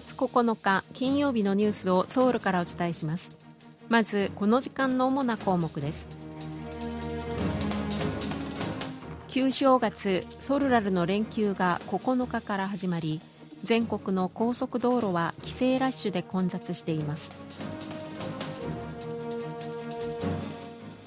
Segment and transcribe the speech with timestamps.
[0.00, 3.32] 月9日金曜日のニュースをソウルからお伝えします。
[3.90, 6.06] まずこの時間の主な項目です。
[9.28, 13.20] 旧正月ソルラルの連休が9日から始まり
[13.62, 17.30] 全国の高速道路は帰省ラッシュで混雑しています。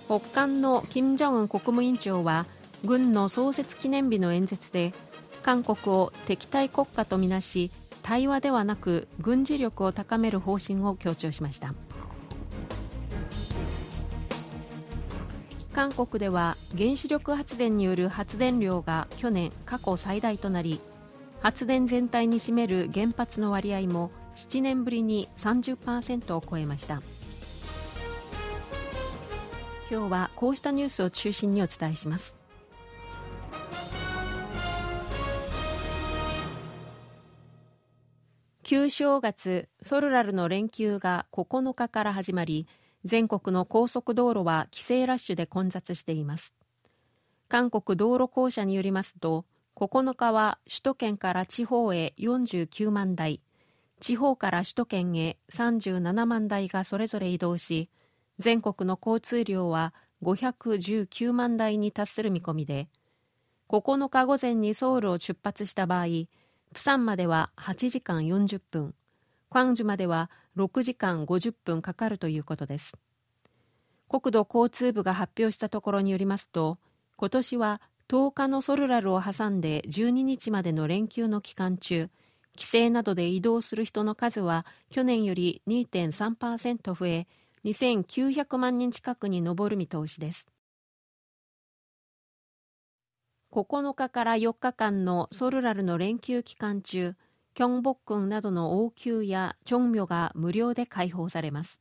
[0.06, 2.46] 北韓の金正恩国務委員長は
[2.86, 4.94] 軍の創設記念日の演説で
[5.44, 7.70] 韓国を敵対国家とみなし
[8.02, 11.74] 対話ではなく軍事力を高める方針を強調しました。
[15.74, 20.80] 韓国では原子力発電による発電量が去年過去最大となり
[21.42, 27.02] 発電全体に占める原発の割合も7年ぶりに30%を超えました。
[29.92, 32.43] 今日はこうしたニュースを中心にお伝えします。
[38.74, 42.66] 旧正月ソルラルの連休が9日から始まり
[43.06, 46.56] 全国の高速道路は帰省ラッシュで混雑しています。
[47.48, 53.42] 韓国道路公社によりますと9日は首都圏から地方へ49万台
[54.00, 57.92] 地方から首都圏へ37万台がそれぞれ移動し
[58.40, 62.88] 全国の交通量は519万台に達する見込みで
[63.70, 66.08] 9日午前にソウルを出発した場合
[66.74, 68.94] プサンまでは8時間40分
[69.50, 72.94] クァンジュまでは6時間50分かかるということです。
[74.10, 76.78] 国土交通部が発表したところによりますと
[77.18, 82.10] 今年は10日のソルラルを挟んで12日までの連休の期間中
[82.56, 87.28] 帰省などで移動する人の数は去年より2.3%増え
[87.66, 90.48] 2900万人近くに上る見通しです。
[93.54, 97.14] 9日から4日間のソルラルの連休期間中
[97.54, 101.80] キョンボックンなどの王宮やチョンミョが無料で開放されます。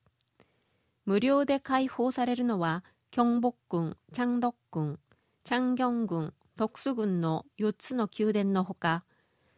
[1.06, 4.98] 無料で開放されるのはキョンボックン、チャンドックン、
[5.44, 9.04] チャンギョン郡、特殊郡の4つの宮殿のほか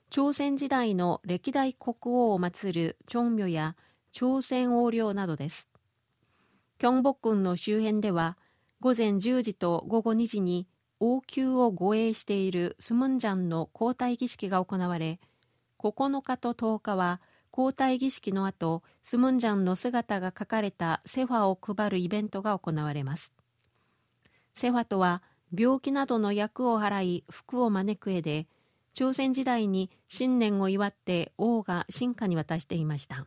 [0.08, 3.74] 朝鮮時代の歴代国王を祀るチョンミョや
[4.12, 5.66] 朝鮮王陵などです。
[6.78, 8.38] キョンボックンの周辺では
[8.78, 10.68] 午前10時と午後2時に
[11.06, 15.20] 王宮を護衛しているスムンジャンの交代儀式が行われ
[15.78, 17.20] 9日と10日は
[17.54, 23.32] 交代儀式の後スムンジャンの姿が書かれたセファを配るイベントが行われます。
[24.56, 25.22] セファとは
[25.54, 28.46] 病気などの役を払い福を招く絵で
[28.94, 33.26] 朝鮮時代に新年を祝って王が進化に渡していました。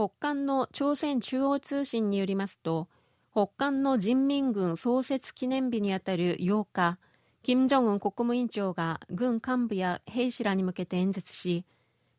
[0.00, 2.88] 北韓の朝鮮中央通信によりますと
[3.32, 6.96] 北韓の人民軍創設記念日にあたる8日
[7.42, 11.66] 金正恩国務委員長が軍幹部や兵士らに向けて演説し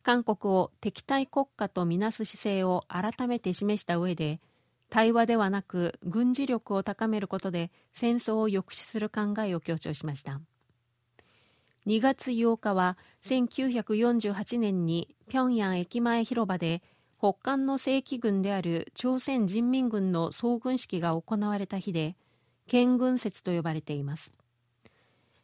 [0.03, 4.39] 韓国を敵対国家とみなす姿勢を改めて示した上で
[4.91, 10.39] 対話ではなく軍事力を高めることで戦争を抑止する考えを強調しました。
[11.87, 16.83] 2月8日は1948年に平壌駅前広場で
[17.21, 22.15] 北韓の正規軍である朝鮮人民軍の総軍式が行われた日で
[22.65, 24.33] 建軍節と呼ばれています。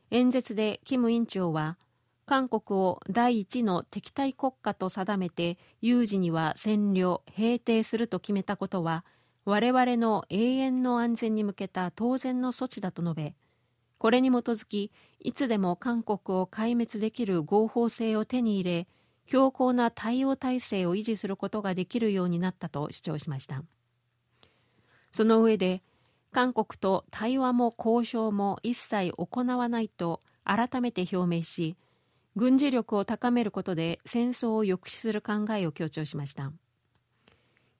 [0.09, 1.77] 演説でキム委員長は
[2.25, 9.05] 韓国を第一の敵対国家と定めて有事には占領平定すると決めたことは
[9.45, 13.35] 我々の永遠の安全に向けた当然の措置だと述べ
[13.99, 18.87] これに基づきいつでも韓国を壊滅できる合法性を手に入れ
[19.27, 23.63] 強硬な対応体制を維持することができるようになったと主張しました。
[25.11, 25.83] その上で
[26.31, 31.75] 韓国と対話も交渉も一切行わないと改めて表明し
[32.35, 36.51] 軍事力を高めることで戦争を抑止する考えを強調しました。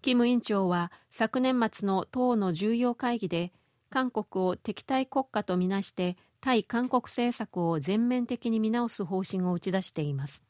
[0.01, 3.51] キム委員長は昨年末の党の重要会議で
[3.89, 10.46] 韓国を敵対国家とみなして対韓国政策を全面的に見直す方針を打ち出しています。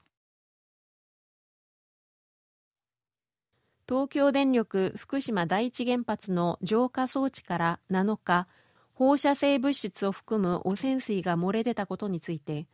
[3.89, 8.45] 東京電力福島第一原発の浄化装置から7日
[8.93, 12.67] 放射性物質を含む汚染水が漏れ出たことについて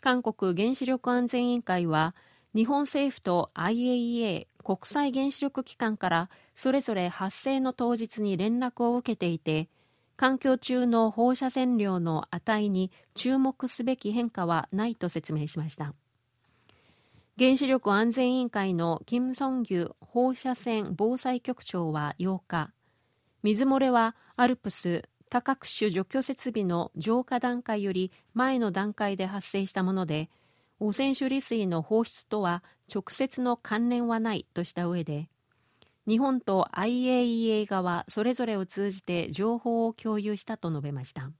[0.00, 2.16] 韓国原子力安全委員会は
[2.56, 9.68] 日本政府と IAEA 国際原子力機関からそれぞれ発生の当日に連絡を受けていて
[10.16, 15.94] 環境中の放射線量の値に注目すべき変化はないと説明しました。
[17.38, 22.72] 原子力安全委員会のキム・ソンギュ放射線防災局長は8日
[23.44, 30.30] 水漏れはアルプス多角種除去設備の浄化段階より前の段階で発生したもので
[30.80, 35.28] 汚染処理水の放出とは直接の関連はないとした上で
[36.08, 41.30] 日本と IAEA 側それぞれを通じて情報を共有したと述べました。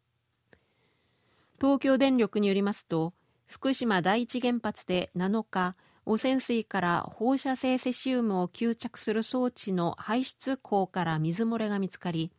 [1.59, 3.15] 東京電力によりますと
[3.49, 5.75] 福島第一原発で7日
[6.05, 12.31] 汚染水から放射性セシウムを吸着する装置の排出口から水漏れが見つかり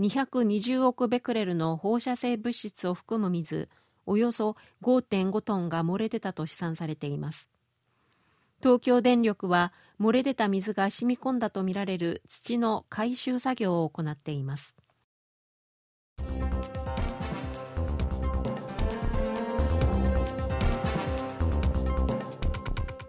[0.00, 3.68] 220億ベクレルの放射性物質を含む水
[4.06, 7.50] およそ5.5トンが漏れ出たと試算されています。
[8.62, 14.75] 東京電力は漏れ出た水が染み込んだとみられる土の回収作業を行っています。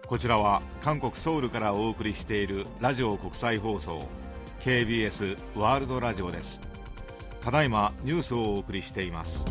[0.08, 4.08] こちらは韓国ソウルからお送りしているラジオ国際放送
[4.60, 6.62] KBS ワールドラジオです。
[7.42, 9.44] ただいまニュースをお送りしています。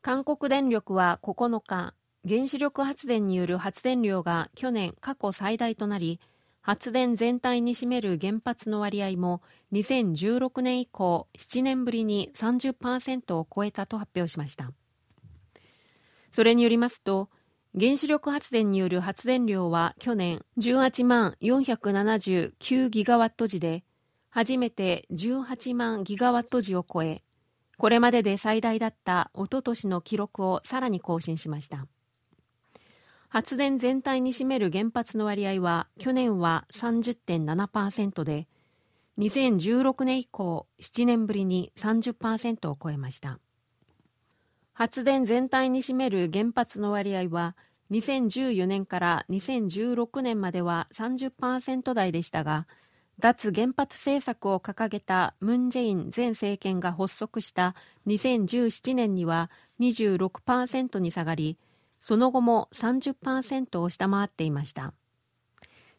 [0.00, 1.92] 韓国電力は9日
[2.26, 6.18] 原子力発電による発電量が去年過去最大となり
[6.62, 9.42] 発電全体に占める原発の割合も
[9.72, 14.72] 2016年以降7年ぶりに30%を超えたと発表しました。
[16.30, 17.28] それによりますと
[17.78, 23.82] 原子力発電による発電量は去年18万479ギガワット時で
[24.30, 27.22] 初めて18万ギガワット時を超え
[27.76, 31.86] これまでで最大だったおととしの記録をさらに更新しました。
[33.32, 38.46] 発電全体に占める原発の割合は去年は30.7%で
[39.18, 43.38] 2016年以降7年ぶりに30%を超えました。
[44.74, 47.56] 発電全体に占める原発の割合は
[47.90, 52.66] 2014年から2016年までは30%台でしたが
[53.18, 57.74] 脱原発政策を掲げたムン・ジェイン前政権が発足した
[58.06, 59.50] 2017年には
[59.80, 61.56] 26%に下がり
[62.02, 64.92] その後も30%を下回っていました。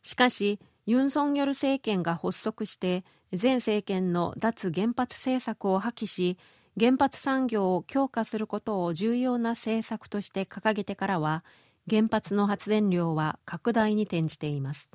[0.03, 3.05] しかしユン・ソンヨル政権が発足して
[3.41, 6.37] 前政権の脱原発政策を破棄し
[6.77, 11.45] 原発産業を強化することを重要な政策として掲げてからは
[11.89, 14.89] 原発の発電量は拡大に転じています。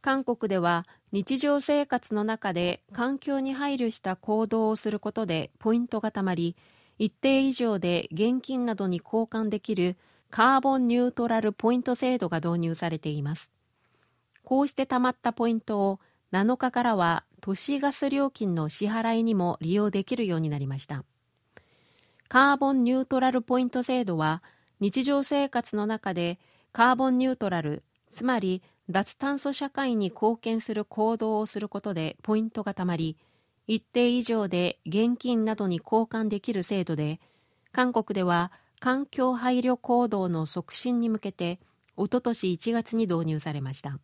[0.00, 6.56] 韓国では日常生活の中で環境に配慮した行動をすることでポイントがたまり
[6.98, 9.96] 一定以上で現金などに交換できる
[10.30, 13.50] カーボンニュートラルポイント制度が導入されています。
[14.44, 16.00] こうしてたまったポイントを
[16.32, 21.04] 7日からは都市ガス料金の支払いにも利用できるようになりました。
[22.28, 24.42] カーボンニュートラルポイント制度は
[24.80, 26.38] 日常生活の中で
[26.72, 27.82] カーボンニュートラル
[28.14, 33.16] つまり脱炭素社会に貢献する行動をすることでポイントがたまり
[33.68, 37.20] 一定以上で現金などに交換できる制度で
[37.70, 38.50] 韓国では
[38.80, 41.60] 環境配慮行動の促進に向けて
[41.96, 44.00] おととし1月に導入されました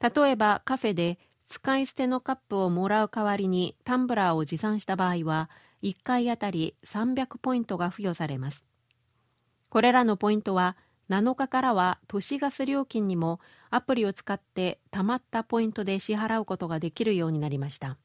[0.00, 1.18] 例えばカフェで
[1.48, 5.48] 使い捨てのカップをもらう代わりにタンブラーを持参した場合は
[5.82, 8.64] 1回あたり300ポイントが付与されます。
[9.70, 10.76] これらのポイントは
[11.08, 13.40] 7日からは都市ガス料金にも
[13.70, 17.96] アプリを使って貯まったポイントで支払うことができるようになりました。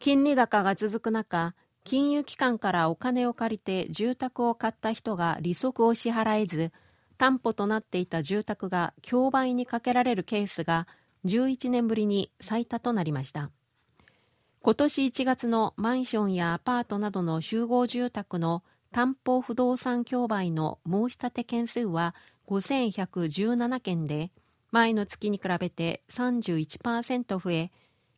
[0.00, 1.54] 金利高が続く中、
[1.84, 6.72] 金融機関からお金を借りて住宅を買った人が利息を支払えず、
[7.18, 10.88] 担保となっていた住宅が競売にかけられるケースが
[11.26, 13.50] 11年ぶりに最多となりました。
[14.62, 22.14] 今年1月のマンションやアパートなどの集合住宅の担保不動産競売の申し立て件数は
[22.48, 24.32] 5117件で
[24.70, 27.70] 前の月に比べて31%増え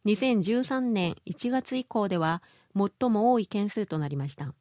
[0.07, 2.43] 2013年1月以降では
[2.77, 4.55] 最も多い件数となりました。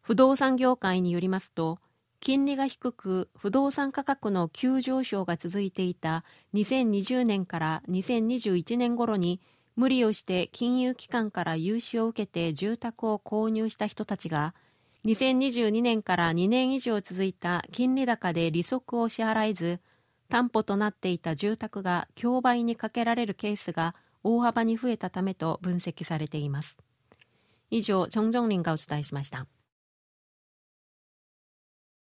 [0.00, 1.78] 不動産業界によりますと
[2.20, 6.24] 金利が低く不動産価格の急上昇が続いていた
[6.54, 9.40] 2020年から2021年頃に
[9.74, 14.54] 無理をして金融機関から融資を受けて住宅を購入した人たちが
[15.04, 19.80] 2022年から2年以上続いた金利高で利息を支払えず
[20.28, 26.78] 担保となっていた住宅が競売にかけられるケースが大幅に増えたためと分析されています
[27.70, 29.46] 以上、チョンジョンリンがお伝えしました。